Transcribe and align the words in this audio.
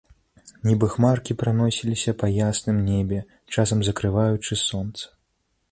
Нібы 0.67 0.87
хмаркі 0.93 1.35
праносіліся 1.41 2.11
па 2.23 2.31
ясным 2.47 2.77
небе, 2.91 3.19
часам 3.59 3.77
закрываючы 3.91 4.53
сонца. 4.69 5.05